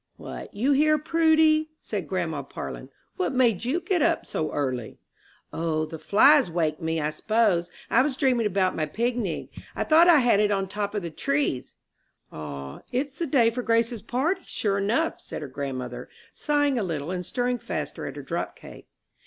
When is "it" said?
10.39-10.49